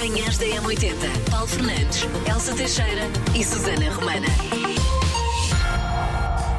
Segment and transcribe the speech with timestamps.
[0.00, 1.30] Manhãs da M80.
[1.30, 3.02] Paulo Fernandes, Elsa Teixeira
[3.38, 4.26] e Susana Romana.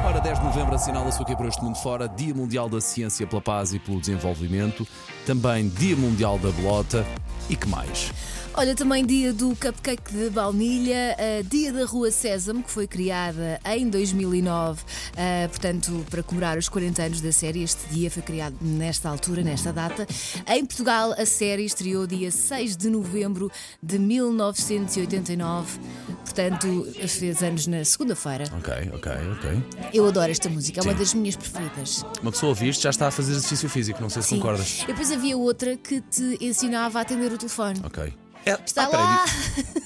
[0.06, 2.80] Ora, 10 de novembro assinala-se o que é para este mundo fora, Dia Mundial da
[2.80, 4.86] Ciência pela Paz e pelo Desenvolvimento,
[5.26, 7.04] também Dia Mundial da Bolota
[7.50, 8.12] e que mais?
[8.54, 13.58] Olha, também dia do cupcake de baunilha, uh, dia da Rua Sésamo, que foi criada
[13.64, 17.62] em 2009, uh, portanto, para comemorar os 40 anos da série.
[17.62, 20.06] Este dia foi criado nesta altura, nesta data.
[20.46, 23.50] Em Portugal, a série estreou dia 6 de novembro
[23.82, 25.80] de 1989,
[26.22, 28.44] portanto, fez anos na segunda-feira.
[28.58, 29.64] Ok, ok, ok.
[29.94, 32.04] Eu adoro esta música, é uma das minhas preferidas.
[32.20, 34.36] Uma pessoa ouvir isto já está a fazer exercício físico, não sei se Sim.
[34.36, 34.82] concordas.
[34.82, 37.80] E depois havia outra que te ensinava a atender o telefone.
[37.82, 38.12] Ok.
[38.44, 39.24] É, Está ah, peraí, lá!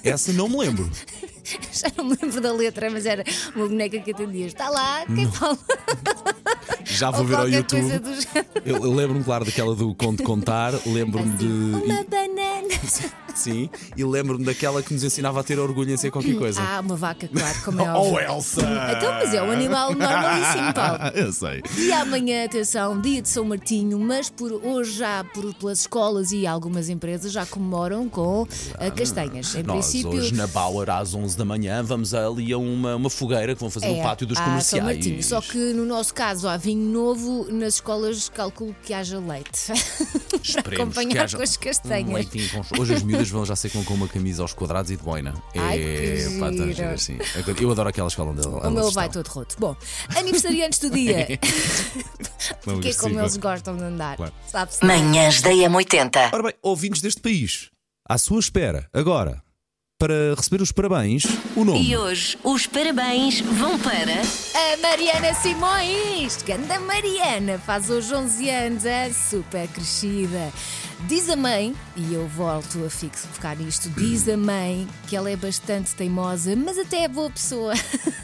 [0.03, 0.91] Essa não me lembro.
[1.73, 3.25] Já não me lembro da letra, mas era
[3.55, 4.47] uma boneca que atendia.
[4.47, 5.59] Está lá, quem fala?
[6.85, 7.99] Já vou Ou ver ao YouTube.
[7.99, 8.11] do.
[8.65, 11.47] Eu, eu lembro-me, claro, daquela do Conto Contar, lembro-me de.
[11.47, 12.56] Uma banana.
[13.35, 16.59] Sim, e lembro-me daquela que nos ensinava a ter orgulho em ser qualquer coisa.
[16.63, 18.21] Ah, uma vaca, claro, como é Oh, óbvio.
[18.21, 18.61] Elsa!
[18.97, 20.99] Então, mas é um animal normalíssimo, Paulo.
[21.15, 21.63] Eu sei.
[21.77, 26.47] E amanhã, atenção, dia de São Martinho, mas por hoje já por, pelas escolas e
[26.47, 28.47] algumas empresas já comemoram com
[28.79, 29.55] ah, castanhas.
[29.55, 30.11] Em Nós princípio.
[30.19, 33.71] hoje na Bauer às 11 da manhã vamos ali a uma, uma fogueira que vão
[33.71, 34.49] fazer no é, pátio dos há São
[34.81, 34.85] comerciais.
[34.85, 35.23] Martinho.
[35.23, 39.73] Só que no nosso caso há vinho novo, nas escolas calculo que haja leite.
[40.63, 42.09] para acompanhar com as castanhas.
[42.09, 44.91] um leitinho com- Hoje as miúdas vão já ser com, com uma camisa aos quadrados
[44.91, 45.35] e de boina.
[45.57, 46.73] Ai, é, que pá, tá giro.
[46.73, 47.19] giro, assim.
[47.61, 49.57] Eu adoro aquela escola onde O meu vai todo roto.
[49.59, 49.77] Bom,
[50.15, 51.27] aniversariantes do dia.
[52.63, 54.17] Porque é como eles gostam de andar.
[54.17, 54.33] Claro.
[54.47, 54.85] Sabe-se?
[54.85, 56.31] Manhãs da M80.
[56.33, 57.71] Ora bem, ouvintes deste país,
[58.09, 59.43] à sua espera, agora,
[59.99, 61.25] para receber os parabéns,
[61.57, 61.83] o nome.
[61.83, 64.13] E hoje os parabéns vão para.
[64.13, 66.37] A Mariana Simões!
[66.47, 67.59] Ganda Mariana!
[67.59, 70.53] Faz hoje 11 anos, é super crescida.
[71.09, 75.31] Diz a mãe, e eu volto a fixo focar nisto, diz a mãe que ela
[75.31, 77.73] é bastante teimosa, mas até é boa pessoa.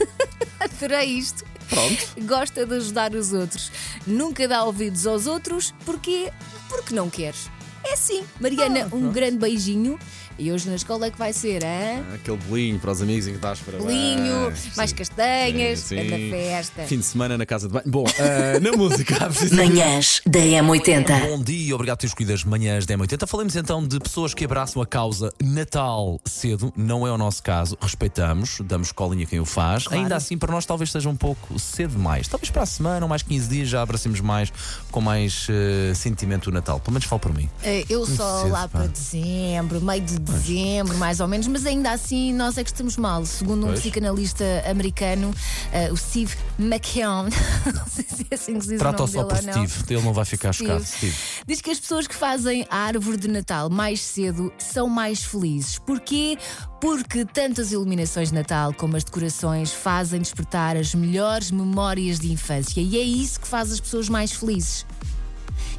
[0.59, 1.43] Adorei isto.
[1.69, 2.07] Pronto.
[2.27, 3.71] Gosta de ajudar os outros.
[4.05, 5.73] Nunca dá ouvidos aos outros.
[5.83, 6.31] Porquê?
[6.69, 7.49] Porque não queres.
[7.83, 8.23] É assim.
[8.39, 9.97] Mariana, Ah, um grande beijinho.
[10.39, 12.03] E hoje na escola é que vai ser, hein?
[12.13, 13.83] Aquele bolinho para os amigos em que dás parabéns.
[13.85, 14.95] Bolinho, mais Sim.
[14.95, 16.29] castanhas, Sim, grande sim.
[16.31, 16.83] festa.
[16.83, 17.85] Fim de semana na casa de banho.
[17.87, 21.29] Bom, ah, na música, há preciso- Manhãs da M80.
[21.29, 23.27] Bom dia, obrigado por ter escolhido as manhãs da M80.
[23.27, 26.73] Falemos então de pessoas que abraçam a causa Natal cedo.
[26.75, 29.83] Não é o nosso caso, respeitamos, damos colinha a quem o faz.
[29.87, 30.01] Claro.
[30.01, 32.27] Ainda assim, para nós, talvez seja um pouco cedo demais.
[32.27, 34.51] Talvez para a semana ou mais 15 dias já abracemos mais,
[34.91, 36.79] com mais eh, sentimento o Natal.
[36.79, 37.47] Pelo menos falo por mim.
[37.63, 38.79] Eh, Eu só cedo, lá pá.
[38.79, 42.97] para dezembro, meio de dezembro, mais ou menos, mas ainda assim nós é que estamos
[42.97, 43.25] mal.
[43.25, 43.79] Segundo um Pois.
[43.81, 45.33] psicanalista americano,
[45.71, 47.25] eh, o Steve McKeown,
[47.73, 49.57] não sei se é assim que se diz Trata-o o só nome por dele ou
[49.57, 49.67] não.
[49.67, 50.69] Steve, ele não vai ficar Steve.
[50.69, 50.85] chocado.
[50.85, 51.15] Steve.
[51.47, 55.77] Diz que as pessoas que fazem a árvore de Natal mais cedo são mais felizes.
[55.79, 56.37] Porquê?
[56.81, 62.31] Porque tanto as iluminações de Natal como as decorações fazem despertar as melhores memórias de
[62.31, 64.85] infância e é isso que faz as pessoas mais felizes.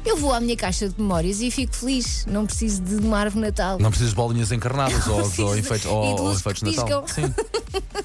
[0.05, 2.25] Eu vou à minha caixa de memórias e fico feliz.
[2.27, 3.79] Não preciso de uma árvore Natal.
[3.79, 7.05] Não precisas de bolinhas encarnadas ou, ou de- enfeites, e ou, ou efeitos de Natal.
[7.07, 7.33] Sim.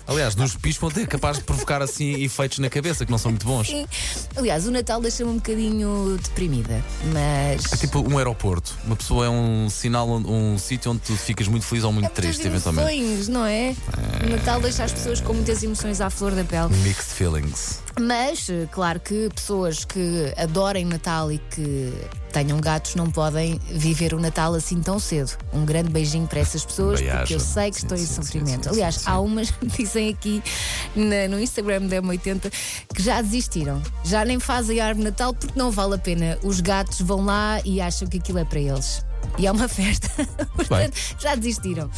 [0.07, 3.47] Aliás, nos piscam até capaz de provocar assim efeitos na cabeça que não são muito
[3.47, 3.67] bons.
[3.69, 3.87] Sim.
[4.35, 7.73] Aliás, o Natal deixa-me um bocadinho deprimida, mas.
[7.73, 8.75] É tipo um aeroporto.
[8.85, 12.25] Uma pessoa é um sinal, um sítio onde tu ficas muito feliz ou muito muitas
[12.25, 12.93] triste, eventualmente.
[12.97, 13.77] emoções, não é?
[14.27, 16.75] O Natal deixa as pessoas com muitas emoções à flor da pele.
[16.83, 17.81] Mixed feelings.
[18.01, 21.90] Mas, eh, claro que pessoas que adorem Natal e que
[22.33, 25.33] tenham gatos não podem viver o Natal assim tão cedo.
[25.53, 28.15] Um grande beijinho para essas pessoas, porque eu sei que Sim, estão em sim, sim,
[28.23, 28.65] sofrimento.
[28.65, 30.43] sim, Aliás, há umas que dizem aqui
[30.95, 32.51] na- no Instagram da M80
[32.95, 33.83] que já desistiram.
[34.05, 36.39] Já nem fazem árvore Natal porque não vale a pena.
[36.43, 39.05] Os gatos vão lá e acham que aquilo é para eles.
[39.39, 40.09] E é uma festa.
[40.57, 41.91] Portanto, já desistiram.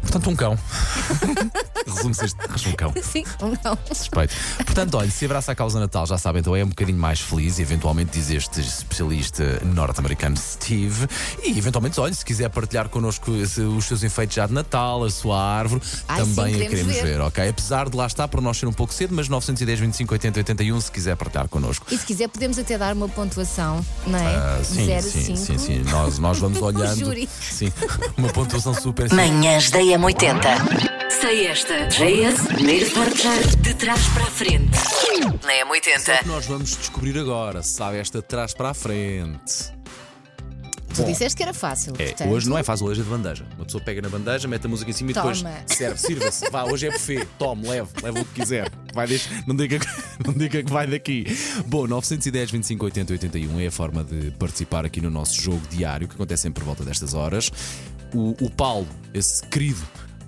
[0.00, 0.58] Portanto, um cão.
[1.86, 2.68] Resume-se este.
[2.68, 2.92] Um cão.
[3.02, 3.78] Sim, ou não.
[3.92, 4.34] Suspeito.
[4.64, 7.58] Portanto, olha, se abraça a causa Natal, já sabem, então é um bocadinho mais feliz.
[7.58, 11.06] E eventualmente diz este especialista norte-americano Steve.
[11.42, 15.40] E eventualmente, olha, se quiser partilhar connosco os seus enfeites já de Natal, a sua
[15.42, 17.02] árvore, Ai, sim, também a queremos queremos ver.
[17.04, 17.20] ver.
[17.20, 17.48] ok?
[17.48, 20.80] Apesar de lá estar, para nós ser um pouco cedo, mas 910, 25, 80, 81,
[20.80, 21.86] se quiser partilhar connosco.
[21.90, 24.36] E se quiser, podemos até dar uma pontuação, não é?
[24.36, 25.38] Ah, sim, Zero sim, cinco.
[25.38, 25.82] sim, sim.
[25.90, 26.98] Nós, nós vamos olhando.
[26.98, 27.28] júri.
[27.40, 27.72] Sim,
[28.16, 31.10] uma pontuação super Manhãs da M80.
[31.10, 31.88] Sei esta.
[31.88, 34.78] JS, primeiro portar de trás para a frente.
[35.44, 36.26] Na M80.
[36.26, 39.72] Nós vamos descobrir agora, se sabe esta de trás para a frente.
[40.94, 41.94] Tu Bom, disseste que era fácil.
[41.98, 43.44] É, portanto, hoje não é fácil, hoje é de bandeja.
[43.56, 45.32] Uma pessoa pega na bandeja, mete a música em cima Toma.
[45.32, 46.50] e depois serve, sirva-se.
[46.50, 47.26] Vá, hoje é buffet.
[47.36, 48.70] Tome, leve, leve o que quiser.
[48.70, 49.78] que vai deste, não, diga,
[50.24, 51.26] não diga que vai daqui.
[51.66, 56.06] Bom, 910, 25, 80, 81 é a forma de participar aqui no nosso jogo diário,
[56.06, 57.50] que acontece sempre por volta destas horas.
[58.14, 59.80] O, o Paulo, esse querido,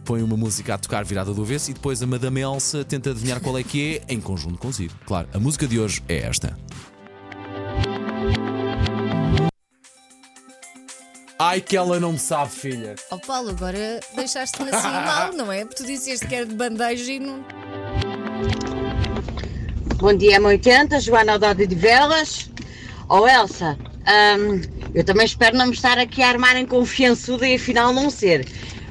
[0.04, 3.40] põe uma música a tocar virada do avesso e depois a Madame Elsa tenta adivinhar
[3.40, 4.94] qual é que é, em conjunto consigo.
[5.06, 6.56] Claro, a música de hoje é esta.
[11.38, 12.94] Ai, que ela não sabe, filha.
[13.10, 15.64] Ó Paulo, agora deixaste-me assim mal, não é?
[15.64, 17.44] Porque tu disseste que era de bandeja e não.
[19.96, 22.48] Bom dia, M80, Joana Odode de Velas.
[23.08, 23.76] Oh Elsa,
[24.38, 24.60] hum,
[24.94, 28.46] eu também espero não me estar aqui a armar em confiançuda e afinal não ser.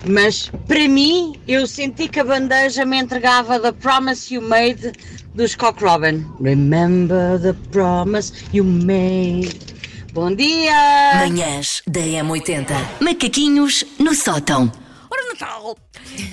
[0.05, 4.91] Mas para mim, eu senti que a bandeja me entregava The Promise You Made
[5.35, 6.25] dos Cock Robin.
[6.41, 9.55] Remember the promise you made.
[10.13, 10.73] Bom dia!
[11.15, 12.67] Manhãs da M80.
[12.99, 14.71] Macaquinhos no sótão.
[15.41, 15.75] Natal!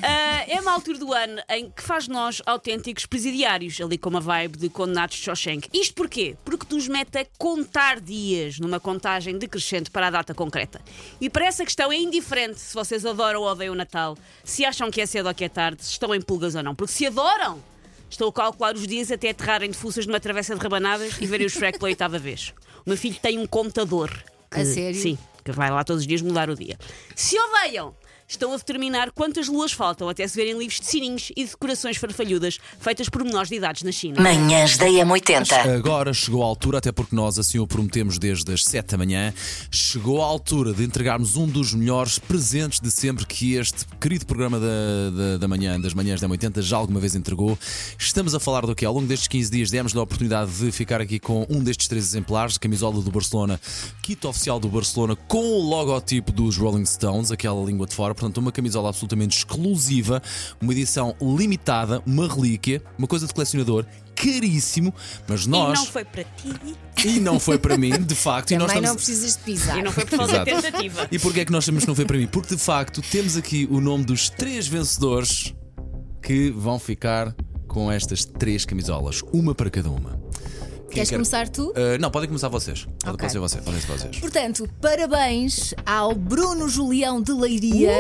[0.02, 4.20] Ah, é uma altura do ano em que faz nós autênticos presidiários, ali com uma
[4.20, 5.68] vibe de condenados de Shawshank.
[5.72, 6.36] Isto porquê?
[6.44, 10.80] Porque nos mete a contar dias numa contagem decrescente para a data concreta.
[11.18, 14.90] E para essa questão é indiferente se vocês adoram ou odeiam o Natal, se acham
[14.90, 16.74] que é cedo ou que é tarde, se estão em pulgas ou não.
[16.74, 17.62] Porque se adoram,
[18.10, 21.46] estão a calcular os dias até aterrarem de fuças numa travessa de rabanadas e verem
[21.46, 22.52] o Shrek pela oitava vez.
[22.84, 24.10] O meu filho tem um computador.
[24.50, 25.00] A sério?
[25.00, 26.78] Sim, que vai lá todos os dias mudar o dia.
[27.14, 27.94] Se odeiam,
[28.28, 32.58] estão a determinar quantas luas faltam até se verem livros de sininhos e decorações farfalhudas
[32.78, 34.20] feitas por menores de idades na China.
[34.20, 35.78] Manhãs da M80.
[35.78, 39.32] Agora chegou a altura, até porque nós assim o prometemos desde as 7 da manhã,
[39.70, 44.60] chegou a altura de entregarmos um dos melhores presentes de sempre que este querido programa
[44.60, 44.66] da,
[45.10, 47.58] da, da manhã, das manhãs da 80, já alguma vez entregou.
[47.98, 51.00] Estamos a falar do que ao longo destes 15 dias demos-lhe a oportunidade de ficar
[51.00, 53.58] aqui com um destes três exemplares, camisola do Barcelona,
[54.02, 58.38] kit oficial do Barcelona, com o logotipo dos Rolling Stones, aquela língua de fora, portanto,
[58.38, 60.20] uma camisola absolutamente exclusiva,
[60.60, 63.86] uma edição limitada, uma relíquia, uma coisa de colecionador.
[64.14, 64.92] Caríssimo,
[65.28, 65.78] mas E nós.
[65.78, 66.76] não foi para ti,
[67.06, 68.50] E não foi para mim, de facto.
[68.50, 69.04] e nós Também não estamos...
[69.04, 69.78] precisas de pisar.
[69.78, 70.62] e não foi por falta de Exato.
[70.72, 71.08] tentativa.
[71.12, 72.26] E porquê é que nós sabemos que não foi para mim?
[72.26, 75.54] Porque de facto temos aqui o nome dos três vencedores
[76.20, 77.32] que vão ficar
[77.68, 80.18] com estas três camisolas, uma para cada uma.
[80.88, 81.72] Quem Queres quer- começar tu?
[81.76, 82.84] Ah, não, podem começar vocês.
[82.84, 83.16] Pode, Ok.
[83.18, 84.18] pode ser vocês, podem ser vocês.
[84.18, 87.92] Portanto, parabéns ao Bruno Julião de Leiria.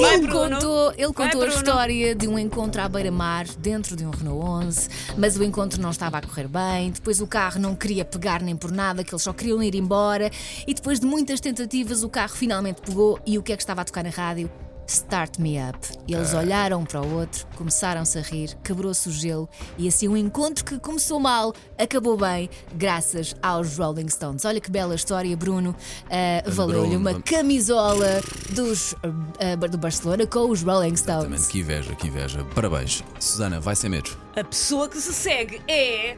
[0.00, 0.50] Vai, ele Bruno.
[0.56, 4.44] contou, ele Vai, contou a história de um encontro à beira-mar dentro de um Renault
[4.46, 4.88] 11,
[5.18, 6.90] mas o encontro não estava a correr bem.
[6.92, 10.30] Depois o carro não queria pegar nem por nada, que eles só queriam ir embora.
[10.66, 13.18] E depois de muitas tentativas, o carro finalmente pegou.
[13.26, 14.50] E o que é que estava a tocar na rádio?
[14.86, 15.78] Start Me Up.
[16.08, 19.48] Eles olharam um para o outro, começaram-se a rir, quebrou-se o gelo
[19.78, 24.44] e assim um encontro que começou mal acabou bem, graças aos Rolling Stones.
[24.44, 25.74] Olha que bela história, Bruno.
[26.10, 28.20] Ah, Valeu-lhe uma camisola
[28.50, 31.46] dos, ah, do Barcelona com os Rolling Exatamente, Stones.
[31.48, 32.44] que inveja, que inveja.
[32.54, 33.02] Parabéns.
[33.18, 34.10] Susana, vai sem medo.
[34.36, 36.16] A pessoa que se segue é.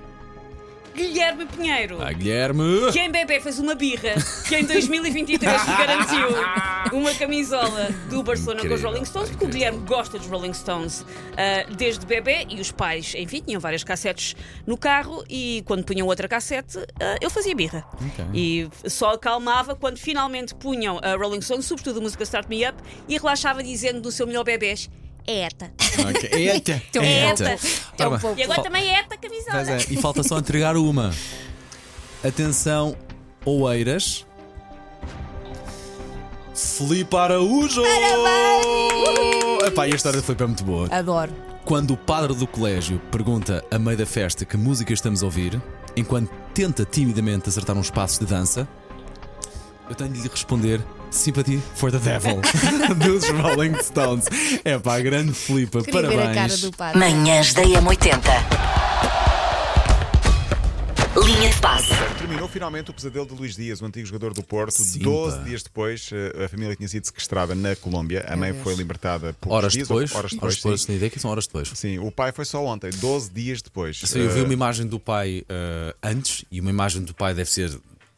[0.96, 1.98] Guilherme Pinheiro.
[1.98, 2.90] Vai, Guilherme.
[2.90, 4.14] Que em bebê fez uma birra
[4.48, 6.28] que em 2023 lhe garantiu
[6.92, 9.70] uma camisola do Barcelona com os Incrível, Rolling Stones, porque o incrível.
[9.70, 11.04] Guilherme gosta dos Rolling Stones
[11.36, 14.34] ah, desde bebê e os pais, enfim, tinham várias cassetes
[14.66, 17.84] no carro e quando punham outra cassete ah, eu fazia birra.
[17.94, 18.24] Ok.
[18.32, 22.82] E só acalmava quando finalmente punham a Rolling Stones, sobretudo a música Start Me Up,
[23.06, 24.88] e relaxava dizendo do seu melhor bebês:
[25.26, 25.70] é eta.
[26.08, 26.28] Ok.
[26.32, 27.44] Eita, Tão eita.
[27.44, 27.66] pouco.
[27.98, 28.40] Ora um pouco.
[28.40, 29.52] E agora também é eta a camisola.
[29.52, 31.12] Pois é, e falta só entregar uma.
[32.24, 32.96] Atenção,
[33.44, 34.24] Oeiras.
[36.54, 37.82] Filipe Araújo!
[37.82, 39.62] Parabéns!
[39.66, 40.88] Epá, e a história de Filipe é muito boa.
[40.90, 41.32] Adoro.
[41.64, 45.60] Quando o padre do colégio pergunta a meio da festa que música estamos a ouvir,
[45.96, 48.66] enquanto tenta timidamente acertar uns passos de dança,
[49.88, 52.40] eu tenho de lhe responder Sympathy for the Devil
[53.04, 54.26] dos Rolling Stones.
[54.64, 56.20] É pá, grande Filipe, Queria parabéns.
[56.20, 56.98] ver a cara do padre.
[56.98, 58.20] Manhãs da M80.
[61.24, 61.88] Linha de passe.
[62.18, 64.72] Terminou finalmente o pesadelo de Luís Dias, o antigo jogador do Porto.
[64.82, 65.42] Sim, 12 pá.
[65.44, 68.24] dias depois, eh, a família tinha sido sequestrada na Colômbia.
[68.28, 70.86] A mãe foi libertada por Horas dias, depois, Horas depois, depois, sim.
[70.86, 71.70] tinha ideia que são horas depois.
[71.74, 73.98] Sim, o pai foi só ontem, 12 dias depois.
[74.04, 77.32] Sim, eu vi Eh, uma imagem do pai eh, antes e uma imagem do pai
[77.34, 77.76] deve ser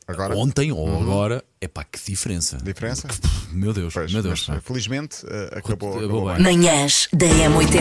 [0.08, 0.34] Agora?
[0.36, 1.44] ontem ou agora.
[1.60, 2.56] É pá, que diferença.
[2.62, 3.06] Diferença?
[3.52, 4.46] Meu Deus, Pois, meu Deus.
[4.48, 6.42] mas, eh, felizmente eh, acabou, Acabou bem.
[6.42, 6.44] bem.
[6.44, 7.78] Manhãs da M80.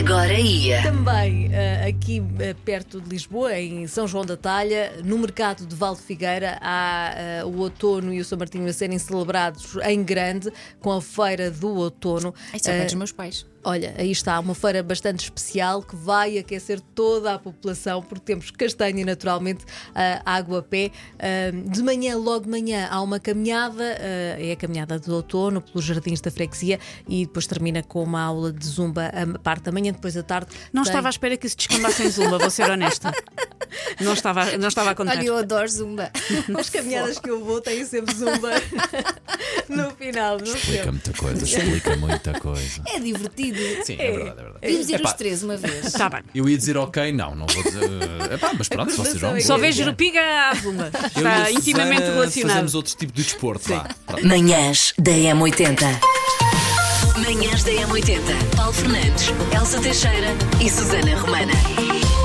[0.00, 0.82] Agora ia.
[0.82, 2.20] Também eh, aqui
[2.64, 7.42] perto de Lisboa, em São João da Talha, no mercado de Val de Figueira, há
[7.46, 11.68] o outono e o São Martinho a serem celebrados em grande com a feira do
[11.76, 12.34] outono.
[12.52, 13.46] Ai, só Eh, perto dos meus pais.
[13.66, 18.50] Olha, aí está, uma feira bastante especial que vai aquecer toda a população, porque temos
[18.50, 20.90] castanha naturalmente, ah, água a pé.
[21.18, 25.62] Ah, de manhã, logo de manhã, há uma caminhada, ah, é a caminhada de outono
[25.62, 26.78] pelos jardins da freguesia
[27.08, 30.48] e depois termina com uma aula de zumba a parte da manhã, depois da tarde.
[30.72, 33.12] Não tem- estava à espera que isso descambasse em zumba, vou ser honesta.
[34.00, 35.16] Não estava, não estava a contar.
[35.16, 36.10] Olha, eu adoro zumba.
[36.58, 38.50] As caminhadas que eu vou têm sempre zumba
[39.68, 42.82] no final, não Explica muita coisa, explica muita coisa.
[42.86, 43.58] É divertido.
[43.84, 44.58] Sim, é verdade, é verdade.
[44.60, 45.86] Devíamos ir Epá, os três uma vez.
[45.86, 46.22] Está bem.
[46.34, 48.32] Eu ia dizer ok, não, não vou dizer.
[48.32, 49.40] Epá, mas pronto, se vocês vão.
[49.40, 50.90] Só vejo Jurupiga à zumba.
[51.16, 52.52] Está intimamente relacionado.
[52.52, 53.68] Fazemos outro tipo de desporto.
[53.68, 53.88] Vá.
[54.06, 54.26] Pronto.
[54.26, 55.80] Manhãs da M80.
[57.16, 58.56] Manhãs da M80.
[58.56, 60.28] Paulo Fernandes, Elsa Teixeira
[60.60, 62.23] e Susana Romana.